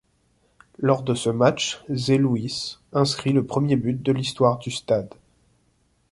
Lors 0.79 1.03
de 1.03 1.13
ce 1.13 1.29
match, 1.29 1.79
Zé 1.91 2.17
Luís 2.17 2.79
inscrit 2.91 3.33
le 3.33 3.45
premier 3.45 3.75
but 3.75 4.01
de 4.01 4.11
l'histoire 4.11 4.57
du 4.57 4.71
stade. 4.71 5.13